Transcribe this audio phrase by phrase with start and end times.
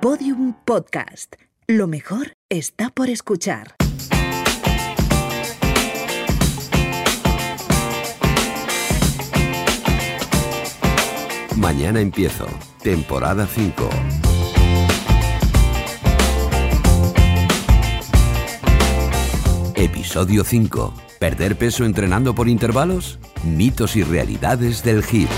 [0.00, 1.34] Podium Podcast.
[1.66, 3.74] Lo mejor está por escuchar.
[11.54, 12.46] Mañana empiezo.
[12.82, 13.90] Temporada 5.
[19.74, 20.94] Episodio 5.
[21.18, 23.18] ¿Perder peso entrenando por intervalos?
[23.44, 25.28] Mitos y realidades del HIT.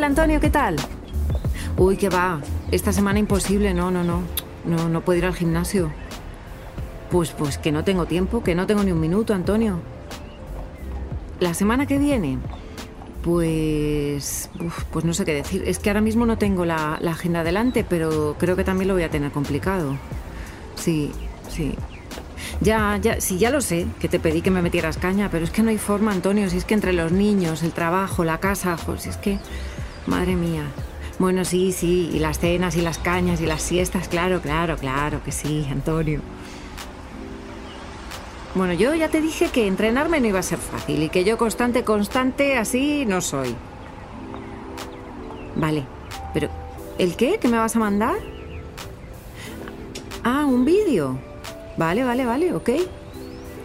[0.00, 0.76] Hola Antonio, ¿qué tal?
[1.76, 2.40] Uy, qué va.
[2.70, 4.22] Esta semana imposible, no, no, no.
[4.64, 5.92] No, no puedo ir al gimnasio.
[7.10, 9.78] Pues, pues que no tengo tiempo, que no tengo ni un minuto, Antonio.
[11.38, 12.38] La semana que viene,
[13.22, 15.64] pues, uf, pues no sé qué decir.
[15.66, 18.94] Es que ahora mismo no tengo la, la agenda delante, pero creo que también lo
[18.94, 19.98] voy a tener complicado.
[20.76, 21.12] Sí,
[21.50, 21.74] sí.
[22.62, 25.50] Ya, ya, sí, ya lo sé, que te pedí que me metieras caña, pero es
[25.50, 28.76] que no hay forma, Antonio, si es que entre los niños, el trabajo, la casa,
[28.86, 29.38] pues es que,
[30.06, 30.64] madre mía.
[31.18, 35.22] Bueno, sí, sí, y las cenas y las cañas y las siestas, claro, claro, claro
[35.22, 36.20] que sí, Antonio.
[38.54, 41.38] Bueno, yo ya te dije que entrenarme no iba a ser fácil y que yo
[41.38, 43.54] constante, constante, así no soy.
[45.56, 45.84] Vale,
[46.32, 46.48] pero
[46.98, 47.38] ¿el qué?
[47.40, 48.16] ¿Qué me vas a mandar?
[50.24, 51.18] Ah, un vídeo.
[51.76, 52.70] Vale, vale, vale, ok.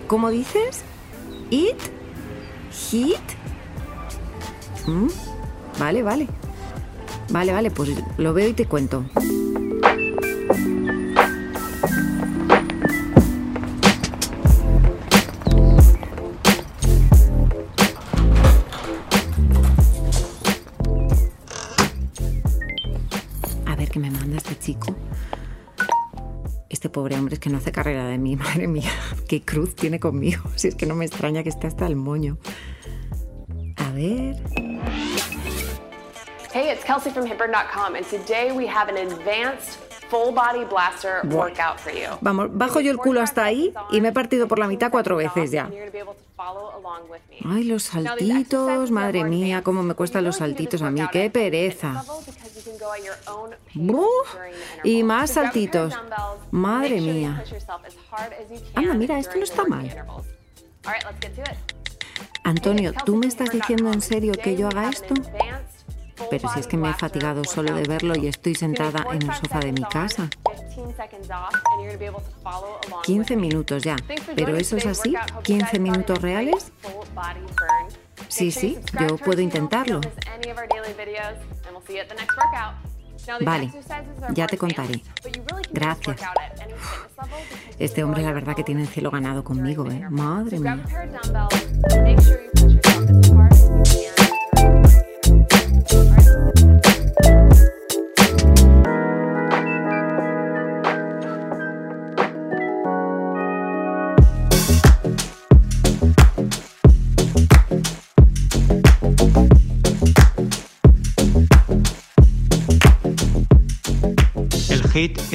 [0.08, 0.84] ¿Cómo dices?
[1.50, 1.78] ¿It?
[2.72, 3.18] ¿Hit?
[4.86, 5.08] Mm,
[5.80, 6.28] Vale, vale.
[7.30, 9.06] Vale, vale, pues lo veo y te cuento.
[23.66, 24.96] A ver qué me manda este chico.
[26.70, 28.92] Este pobre hombre es que no hace carrera de mí, madre mía.
[29.28, 30.44] Qué cruz tiene conmigo.
[30.56, 32.38] Si es que no me extraña que esté hasta el moño.
[33.78, 34.65] A ver.
[36.56, 39.78] Hey, it's Kelsey from Hipburn.com, and today we have an advanced
[40.10, 42.08] full body blaster workout for you.
[42.22, 45.18] Vamos, bajo yo el culo hasta ahí y me he partido por la mitad cuatro
[45.18, 45.70] veces ya.
[47.44, 52.06] Ay, los saltitos, madre mía, cómo me cuestan los saltitos a mí, qué pereza.
[53.74, 54.36] Buf,
[54.86, 55.94] y más saltitos.
[56.52, 57.44] Madre mía.
[58.76, 60.06] Anda, mira, esto no está mal.
[62.46, 65.16] Antonio, ¿tú me estás diciendo en serio que yo haga esto?
[66.30, 69.34] Pero si es que me he fatigado solo de verlo y estoy sentada en el
[69.34, 70.30] sofá de mi casa.
[73.04, 73.96] 15 minutos ya.
[74.36, 75.14] ¿Pero eso es así?
[75.44, 76.72] ¿15 minutos reales?
[78.28, 80.02] Sí, sí, yo puedo intentarlo.
[83.42, 83.72] Vale,
[84.34, 85.02] ya te contaré.
[85.72, 86.22] Gracias.
[87.80, 90.06] Este hombre la verdad que tiene el cielo ganado conmigo, ¿eh?
[90.10, 90.84] Madre mía.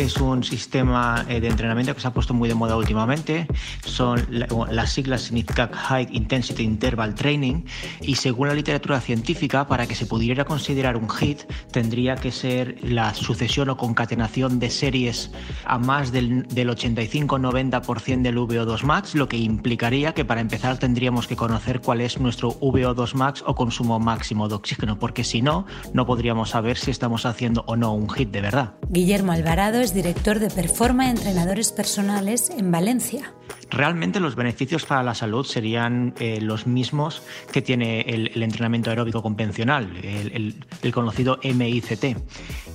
[0.02, 3.46] Es un sistema eh, de entrenamiento que se ha puesto muy de moda últimamente.
[3.84, 7.62] Son la- las siglas significan High Intensity Interval Training
[8.00, 12.76] y según la literatura científica, para que se pudiera considerar un HIIT tendría que ser
[12.82, 15.30] la sucesión o concatenación de series
[15.64, 21.26] a más del, del 85-90% del VO2 max, lo que implicaría que para empezar tendríamos
[21.26, 25.66] que conocer cuál es nuestro VO2 max o consumo máximo de oxígeno, porque si no,
[25.94, 28.74] no podríamos saber si estamos haciendo o no un HIIT de verdad.
[28.88, 33.32] Guillermo Alvarado es director de Performa Entrenadores Personales en Valencia.
[33.70, 39.22] Realmente los beneficios para la salud serían eh, los mismos que tiene el, entrenamiento aeróbico
[39.22, 42.16] convencional, el- el conocido MICT.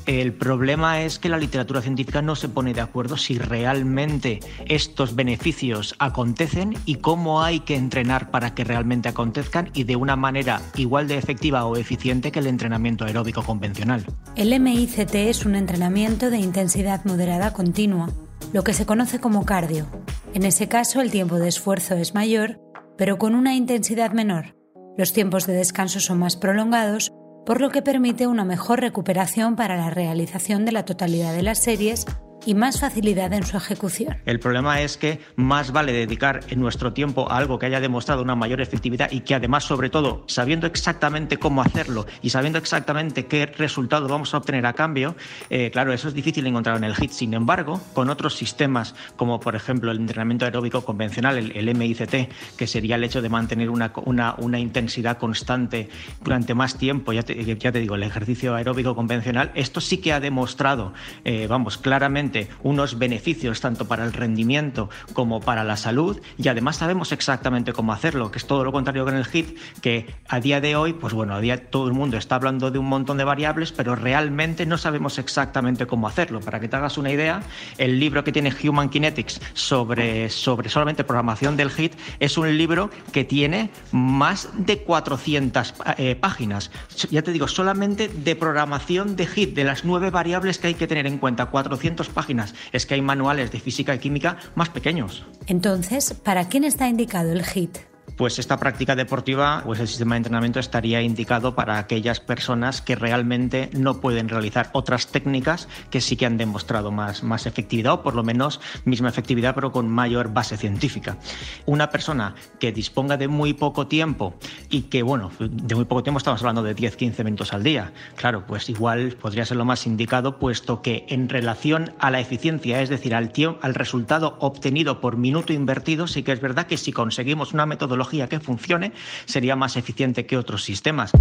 [0.06, 5.16] El problema es que la literatura científica no se pone de acuerdo si realmente estos
[5.16, 10.62] beneficios acontecen y cómo hay que entrenar para que realmente acontezcan y de una manera
[10.76, 14.06] igual de efectiva o eficiente que el entrenamiento aeróbico convencional.
[14.36, 18.12] El MICT es un entrenamiento de intensidad moderada continua,
[18.54, 19.88] lo que se conoce como cardio.
[20.36, 22.60] En ese caso, el tiempo de esfuerzo es mayor,
[22.96, 24.56] pero con una intensidad menor.
[24.98, 27.12] Los tiempos de descanso son más prolongados,
[27.46, 31.60] por lo que permite una mejor recuperación para la realización de la totalidad de las
[31.60, 32.06] series
[32.46, 34.18] y más facilidad en su ejecución.
[34.26, 38.36] El problema es que más vale dedicar nuestro tiempo a algo que haya demostrado una
[38.36, 43.46] mayor efectividad y que además, sobre todo, sabiendo exactamente cómo hacerlo y sabiendo exactamente qué
[43.46, 45.16] resultado vamos a obtener a cambio,
[45.50, 47.12] eh, claro, eso es difícil encontrar en el HIT.
[47.12, 52.68] Sin embargo, con otros sistemas, como por ejemplo el entrenamiento aeróbico convencional, el, MICT, que
[52.68, 53.92] sería el hecho de mantener una,
[54.38, 55.90] una, intensidad constante
[56.24, 60.14] durante más tiempo, ya te, ya te, digo, el ejercicio aeróbico convencional, esto sí que
[60.14, 60.94] ha demostrado,
[61.24, 66.78] eh, vamos, claramente unos beneficios tanto para el rendimiento como para la salud y además
[66.78, 70.62] sabemos exactamente cómo hacerlo, que es todo lo contrario con el HIT, que a día
[70.62, 73.24] de hoy, pues bueno, a día todo el mundo está hablando de un montón de
[73.24, 76.40] variables, pero realmente no sabemos exactamente cómo hacerlo.
[76.42, 77.44] Para que te hagas una idea,
[77.78, 82.90] el libro que tiene Human Kinetics sobre, sobre solamente programación del HIT es un libro
[83.12, 86.72] que tiene más de 400 eh, páginas.
[87.10, 90.88] Ya te digo, solamente de programación de HIT, de las nueve variables que hay que
[90.88, 92.25] tener en cuenta, 400 páginas.
[92.72, 95.26] Es que hay manuales de física y química más pequeños.
[95.48, 97.95] Entonces, ¿para quién está indicado el HIT?
[98.18, 102.96] Pues esta práctica deportiva, pues el sistema de entrenamiento estaría indicado para aquellas personas que
[102.96, 108.04] realmente no pueden realizar otras técnicas que sí que han demostrado más, más efectividad o
[108.04, 111.18] por lo menos misma efectividad pero con mayor base científica.
[111.66, 114.36] Una persona que disponga de muy poco tiempo
[114.70, 118.46] y que, bueno, de muy poco tiempo estamos hablando de 10-15 minutos al día, claro,
[118.46, 122.90] pues igual podría ser lo más indicado puesto que en relación a la eficiencia, es
[122.90, 123.32] decir, al,
[123.62, 127.95] al resultado obtenido por minuto invertido, sí que es verdad que si conseguimos una metodología
[128.28, 128.92] que funcione
[129.26, 131.12] sería más eficiente que otros sistemas.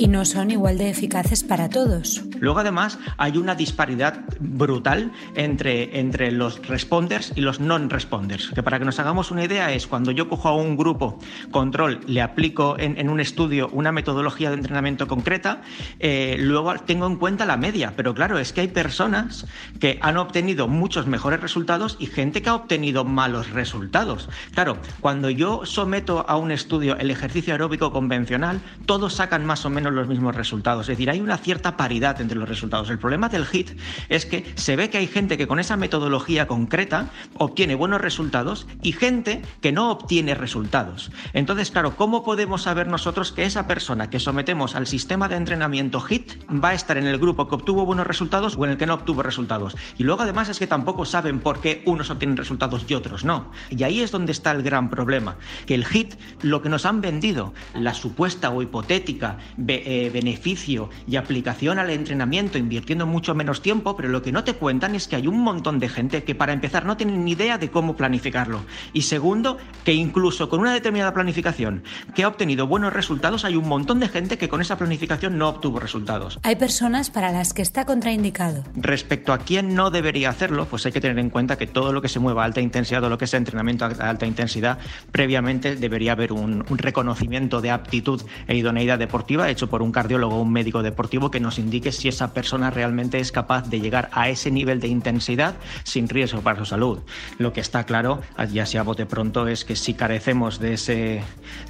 [0.00, 2.22] y no son igual de eficaces para todos.
[2.40, 8.78] Luego además hay una disparidad brutal entre, entre los responders y los non-responders, que para
[8.78, 11.18] que nos hagamos una idea es cuando yo cojo a un grupo
[11.50, 15.62] control, le aplico en, un estudio una metodología de entrenamiento concreta,
[15.98, 19.46] eh, luego tengo en cuenta la media, pero claro, es que hay personas
[19.78, 24.28] que han obtenido muchos mejores resultados y gente que ha obtenido malos resultados.
[24.54, 29.70] Claro, cuando yo someto a un estudio el ejercicio aeróbico convencional, todos sacan más o
[29.70, 30.82] menos los mismos resultados.
[30.82, 32.90] Es decir, hay una cierta paridad entre los resultados.
[32.90, 33.78] El problema del HIT
[34.08, 38.66] es que se ve que hay gente que con esa metodología concreta obtiene buenos resultados
[38.82, 41.10] y gente que no obtiene resultados.
[41.32, 46.00] Entonces, claro, ¿cómo podemos saber nosotros que esa persona que sometemos al sistema de entrenamiento
[46.00, 46.32] HIT
[46.62, 48.94] va a estar en el grupo que obtuvo buenos resultados o en el que no
[48.94, 49.76] obtuvo resultados?
[49.98, 53.50] Y luego además es que tampoco saben por qué unos obtienen resultados y otros no.
[53.70, 55.36] Y ahí es donde está el gran problema,
[55.66, 61.16] que el HIT, lo que nos han vendido, la supuesta o hipotética eh, beneficio y
[61.16, 62.19] aplicación al entrenamiento
[62.58, 65.78] invirtiendo mucho menos tiempo, pero lo que no te cuentan es que hay un montón
[65.78, 68.60] de gente que para empezar no tienen ni idea de cómo planificarlo.
[68.92, 71.82] Y segundo, que incluso con una determinada planificación
[72.14, 75.48] que ha obtenido buenos resultados, hay un montón de gente que con esa planificación no
[75.48, 76.38] obtuvo resultados.
[76.42, 78.64] Hay personas para las que está contraindicado.
[78.74, 82.02] Respecto a quién no debería hacerlo, pues hay que tener en cuenta que todo lo
[82.02, 84.78] que se mueva a alta intensidad o lo que sea entrenamiento a alta intensidad,
[85.12, 90.36] previamente debería haber un, un reconocimiento de aptitud e idoneidad deportiva hecho por un cardiólogo
[90.36, 94.10] o un médico deportivo que nos indique si esa persona realmente es capaz de llegar
[94.12, 95.54] a ese nivel de intensidad
[95.84, 96.98] sin riesgo para su salud.
[97.38, 98.20] Lo que está claro,
[98.52, 101.22] ya sea bote pronto, es que si carecemos de ese,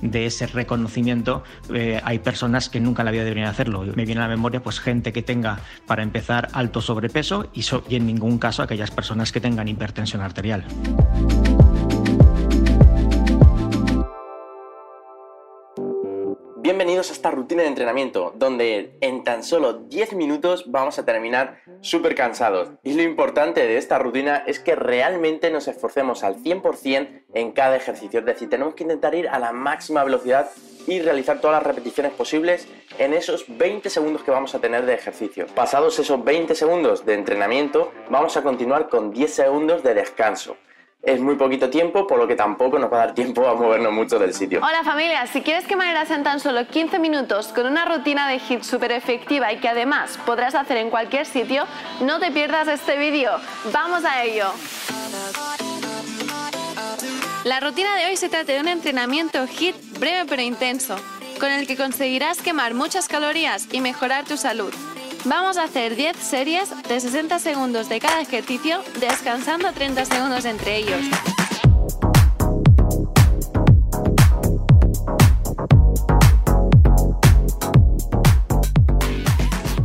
[0.03, 3.85] de ese reconocimiento, eh, hay personas que nunca en la vida deberían hacerlo.
[3.95, 7.97] Me viene a la memoria pues gente que tenga, para empezar, alto sobrepeso y, y
[7.97, 10.65] en ningún caso aquellas personas que tengan hipertensión arterial.
[16.63, 21.63] Bienvenidos a esta rutina de entrenamiento, donde en tan solo 10 minutos vamos a terminar
[21.81, 22.69] súper cansados.
[22.83, 27.77] Y lo importante de esta rutina es que realmente nos esforcemos al 100% en cada
[27.77, 28.21] ejercicio.
[28.21, 30.51] Es decir, tenemos que intentar ir a la máxima velocidad
[30.87, 34.93] y realizar todas las repeticiones posibles en esos 20 segundos que vamos a tener de
[34.93, 35.47] ejercicio.
[35.55, 40.59] Pasados esos 20 segundos de entrenamiento, vamos a continuar con 10 segundos de descanso
[41.03, 43.93] es muy poquito tiempo, por lo que tampoco nos va a dar tiempo a movernos
[43.93, 44.61] mucho del sitio.
[44.63, 48.39] Hola familia, si quieres que maneras en tan solo 15 minutos con una rutina de
[48.39, 51.65] HIIT súper efectiva y que además podrás hacer en cualquier sitio,
[52.01, 53.33] no te pierdas este vídeo.
[53.73, 54.53] ¡Vamos a ello!
[57.45, 60.97] La rutina de hoy se trata de un entrenamiento HIIT breve pero intenso,
[61.41, 64.75] con el que conseguirás quemar muchas calorías y mejorar tu salud.
[65.27, 70.79] Vamos a hacer 10 series de 60 segundos de cada ejercicio, descansando 30 segundos entre
[70.79, 71.01] ellos.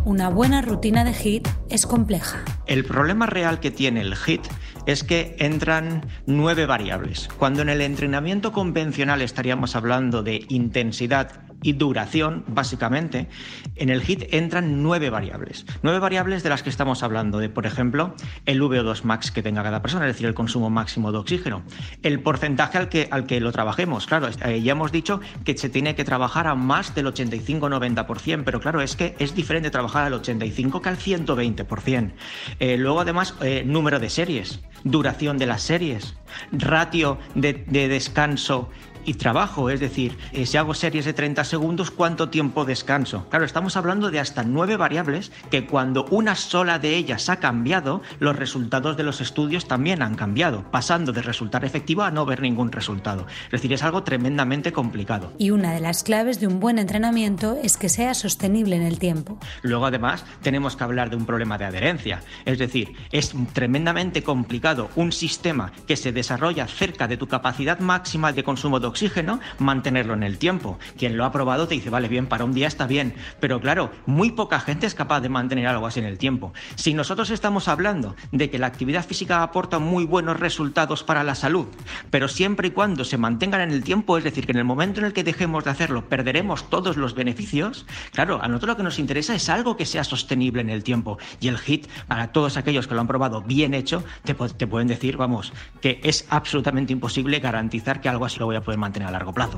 [0.06, 2.42] Una buena rutina de HIT es compleja.
[2.65, 4.48] El problema real que tiene el HIT
[4.86, 7.27] es que entran nueve variables.
[7.38, 13.27] Cuando en el entrenamiento convencional estaríamos hablando de intensidad y duración, básicamente,
[13.75, 15.65] en el HIT entran nueve variables.
[15.81, 18.13] Nueve variables de las que estamos hablando, de por ejemplo,
[18.45, 21.63] el VO2 max que tenga cada persona, es decir, el consumo máximo de oxígeno,
[22.03, 24.05] el porcentaje al que, al que lo trabajemos.
[24.05, 28.60] Claro, eh, ya hemos dicho que se tiene que trabajar a más del 85-90%, pero
[28.60, 32.12] claro, es que es diferente trabajar al 85 que al 120%.
[32.60, 36.15] Eh, luego, además, eh, número de series, duración de las series,
[36.51, 38.69] ratio de, de descanso
[39.06, 43.28] y trabajo, es decir, eh, si hago series de 30 segundos, ¿cuánto tiempo descanso?
[43.30, 48.02] Claro, estamos hablando de hasta nueve variables que cuando una sola de ellas ha cambiado,
[48.20, 52.42] los resultados de los estudios también han cambiado, pasando de resultar efectivo a no ver
[52.42, 53.28] ningún resultado.
[53.46, 55.34] Es decir, es algo tremendamente complicado.
[55.38, 59.00] Y una de las claves de un buen entrenamiento es que sea sostenible en el
[59.00, 59.40] tiempo.
[59.62, 62.22] Luego, además, tenemos que hablar de un problema de adherencia.
[62.46, 68.32] Es decir, es tremendamente complicado un sistema que se desarrolla cerca de tu capacidad máxima
[68.32, 70.80] de consumo de oxígeno, mantenerlo en el tiempo.
[70.98, 73.14] Quien lo ha probado te dice, vale, bien, para un día está bien.
[73.42, 76.54] Pero claro, muy poca gente es capaz de mantener algo así en el tiempo.
[76.75, 81.36] Si nosotros estamos hablando de que la actividad física aporta muy buenos resultados para la
[81.36, 81.68] salud,
[82.10, 85.02] pero siempre y cuando se mantengan en el tiempo, es decir, que en el momento
[85.02, 88.84] en el que dejemos de hacerlo perderemos todos los beneficios, claro, a nosotros lo que
[88.84, 91.18] nos interesa es algo que sea sostenible en el tiempo.
[91.42, 94.88] Y el HIT, para todos aquellos que lo han probado bien hecho, te, te pueden
[94.88, 98.85] decir, vamos, que es absolutamente imposible garantizar que algo así lo voy a poder mantener
[98.86, 99.58] mantener a largo plazo.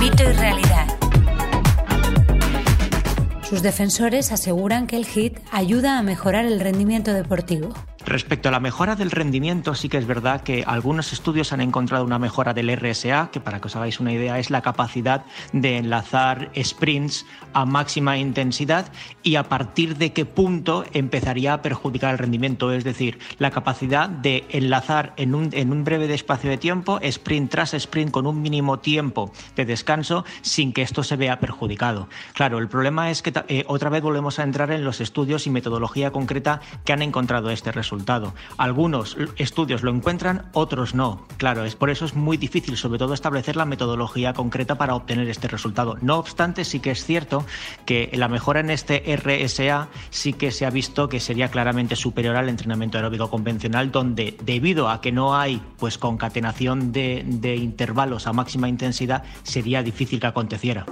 [0.00, 0.86] Mito y realidad.
[3.48, 7.72] Sus defensores aseguran que el HIT ayuda a mejorar el rendimiento deportivo.
[8.06, 12.04] Respecto a la mejora del rendimiento, sí que es verdad que algunos estudios han encontrado
[12.04, 15.78] una mejora del RSA, que para que os hagáis una idea es la capacidad de
[15.78, 18.92] enlazar sprints a máxima intensidad
[19.22, 24.10] y a partir de qué punto empezaría a perjudicar el rendimiento, es decir, la capacidad
[24.10, 28.42] de enlazar en un, en un breve espacio de tiempo, sprint tras sprint con un
[28.42, 32.08] mínimo tiempo de descanso sin que esto se vea perjudicado.
[32.34, 35.50] Claro, el problema es que eh, otra vez volvemos a entrar en los estudios y
[35.50, 37.93] metodología concreta que han encontrado este resultado.
[38.56, 41.26] Algunos estudios lo encuentran, otros no.
[41.36, 45.28] Claro, es por eso es muy difícil, sobre todo, establecer la metodología concreta para obtener
[45.28, 45.96] este resultado.
[46.00, 47.44] No obstante, sí que es cierto
[47.86, 52.36] que la mejora en este RSA sí que se ha visto que sería claramente superior
[52.36, 57.24] al entrenamiento aeróbico convencional, donde debido a que no hay pues concatenación de,
[57.56, 60.86] intervalos a máxima intensidad, sería difícil que aconteciera.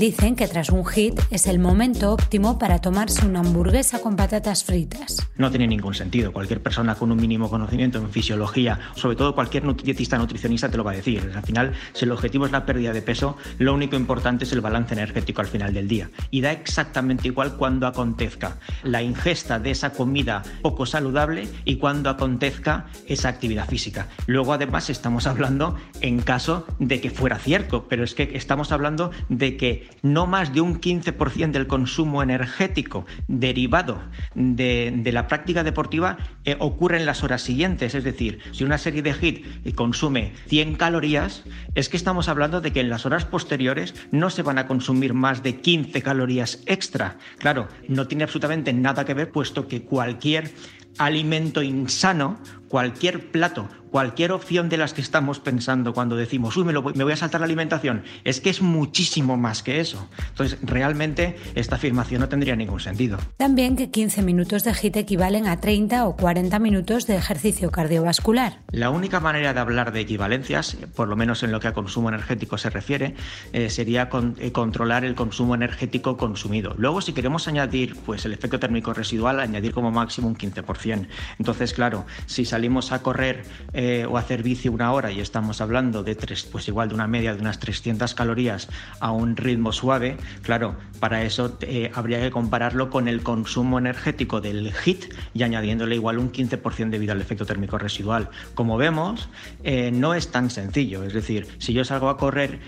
[0.00, 4.64] Dicen que tras un hit es el momento óptimo para tomarse una hamburguesa con patatas
[4.64, 5.28] fritas.
[5.36, 6.32] No tiene ningún sentido.
[6.32, 10.84] Cualquier persona con un mínimo conocimiento en fisiología, sobre todo cualquier dietista nutricionista te lo
[10.84, 11.30] va a decir.
[11.36, 14.62] Al final, si el objetivo es la pérdida de peso, lo único importante es el
[14.62, 16.10] balance energético al final del día.
[16.30, 22.08] Y da exactamente igual cuando acontezca la ingesta de esa comida poco saludable y cuando
[22.08, 24.08] acontezca esa actividad física.
[24.26, 29.10] Luego, además, estamos hablando en caso de que fuera cierto, pero es que estamos hablando
[29.28, 34.00] de que no más de un 15% del consumo energético derivado
[34.34, 37.94] de, la práctica deportiva eh, ocurre en las horas siguientes.
[37.94, 41.44] Es decir, si una serie de HIT consume 100 calorías,
[41.74, 45.14] es que estamos hablando de que en las horas posteriores no se van a consumir
[45.14, 47.18] más de 15 calorías extra.
[47.38, 50.52] Claro, no tiene absolutamente nada que ver, puesto que cualquier
[50.98, 52.38] alimento insano,
[52.70, 57.16] cualquier plato cualquier opción de las que estamos pensando cuando decimos, uy, me, voy a
[57.16, 60.08] saltar la alimentación, es que es muchísimo más que eso.
[60.28, 63.18] Entonces, realmente esta afirmación no tendría ningún sentido.
[63.36, 68.60] También que 15 minutos de HIT equivalen a 30 o 40 minutos de ejercicio cardiovascular.
[68.70, 72.08] La única manera de hablar de equivalencias, por lo menos en lo que a consumo
[72.08, 73.14] energético se refiere,
[73.52, 74.08] eh, sería
[74.38, 76.74] eh, controlar el consumo energético consumido.
[76.78, 81.06] Luego, si queremos añadir pues, el efecto térmico residual, añadir como máximo un 15%.
[81.38, 82.59] Entonces, claro, si salimos
[82.90, 86.88] a correr, eh, o hacer bici una hora y estamos hablando de tres, pues igual
[86.90, 88.68] de una media de unas 300 calorías
[89.00, 94.40] a un ritmo suave, claro, para eso eh, habría que compararlo con el consumo energético
[94.40, 98.28] del HIT y añadiéndole igual un 15% debido al efecto térmico residual.
[98.54, 99.28] Como vemos,
[99.64, 102.60] eh, no es tan sencillo, es decir, si yo salgo a correr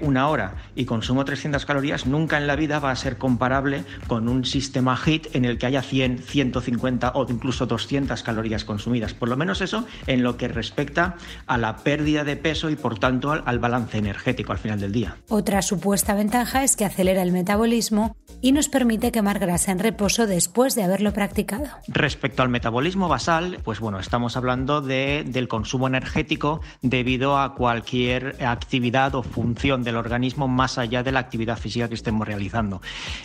[0.00, 4.28] una hora y consumo 300 calorías, nunca en la vida va a ser comparable con
[4.28, 9.14] un sistema HIT en el que haya 100, 150 o incluso 200 calorías consumidas.
[9.36, 13.58] Menos eso en lo que respecta a la pérdida de peso y por tanto al,
[13.58, 15.16] balance energético al final del día.
[15.28, 20.26] Otra supuesta ventaja es que acelera el metabolismo y nos permite quemar grasa en reposo
[20.26, 21.64] después de haberlo practicado.
[21.88, 28.36] Respecto al metabolismo basal, pues bueno, estamos hablando de, del consumo energético debido a cualquier
[28.44, 32.82] actividad o función del organismo más allá de la actividad física que estemos realizando.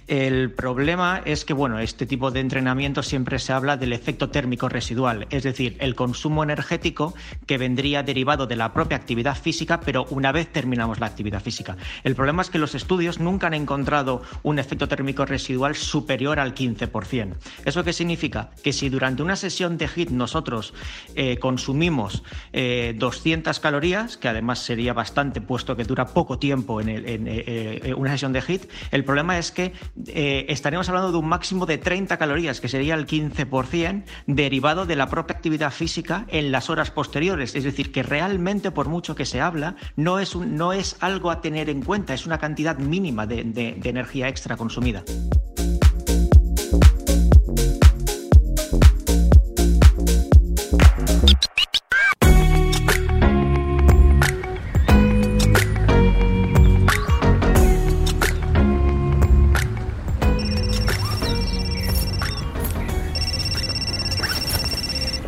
[0.08, 4.70] El problema es que bueno, este tipo de entrenamiento siempre se habla del efecto térmico
[4.70, 7.14] residual, es decir, el consumo energético
[7.46, 11.76] que vendría derivado de la propia actividad física, pero una vez terminamos la actividad física.
[12.06, 16.54] El problema es que los estudios nunca han encontrado un efecto térmico residual superior al
[16.54, 17.36] 15%.
[17.66, 18.52] ¿Eso qué significa?
[18.64, 20.74] Que si durante una sesión de HIT nosotros
[21.16, 22.24] eh, consumimos
[22.54, 28.12] 200 eh, calorías, que además sería bastante puesto que dura poco tiempo en, eh, una
[28.12, 29.74] sesión de HIT, el problema es que
[30.06, 35.10] estaremos hablando de un máximo de 30 calorías, que sería el 15% derivado de la
[35.10, 37.56] propia actividad física en las horas posteriores.
[37.56, 41.42] Es decir, que realmente por mucho que se habla, no es, no es algo a
[41.42, 43.42] tener en cuenta, es una cantidad mínima de
[43.84, 44.89] energía extra consumida.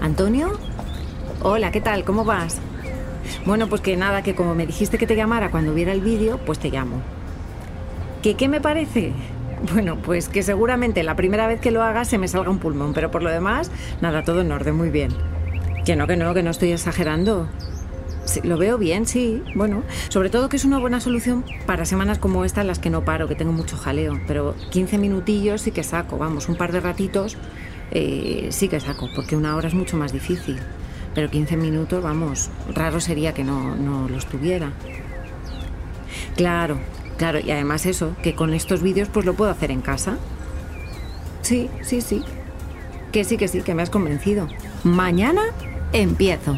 [0.01, 0.51] Antonio,
[1.41, 2.03] hola, ¿qué tal?
[2.03, 2.59] ¿Cómo vas?
[3.45, 6.39] Bueno, pues que nada, que como me dijiste que te llamara cuando viera el vídeo,
[6.45, 7.01] pues te llamo.
[8.21, 9.13] ¿Qué, ¿Qué me parece?
[9.73, 12.93] Bueno, pues que seguramente la primera vez que lo haga se me salga un pulmón,
[12.93, 15.11] pero por lo demás, nada, todo en orden, muy bien.
[15.85, 17.47] Que no, que no, que no estoy exagerando.
[18.43, 19.43] lo veo bien, sí.
[19.55, 22.89] Bueno, sobre todo que es una buena solución para semanas como esta en las que
[22.89, 24.19] no paro, que tengo mucho jaleo.
[24.27, 27.37] Pero 15 minutillos sí que saco, vamos, un par de ratitos
[27.91, 30.57] eh, sí que saco, porque una hora es mucho más difícil.
[31.13, 34.71] Pero 15 minutos, vamos, raro sería que no, no los tuviera.
[36.35, 36.79] Claro,
[37.21, 40.17] claro, y además eso, que con estos vídeos pues lo puedo hacer en casa.
[41.43, 42.23] Sí, sí, sí.
[43.11, 44.47] Que sí, que sí, que me has convencido.
[44.83, 45.43] Mañana
[45.93, 46.57] empiezo.